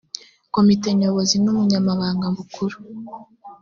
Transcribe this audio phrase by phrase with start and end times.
[0.55, 2.75] komite nyobozi n ubunyamabanga bukuru